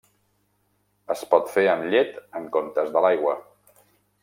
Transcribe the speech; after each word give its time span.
Es 1.15 1.21
pot 1.33 1.51
fer 1.57 1.65
amb 1.75 1.87
llet 1.91 2.17
en 2.41 2.49
comptes 2.57 2.91
de 2.97 3.05
l'aigua. 3.07 3.37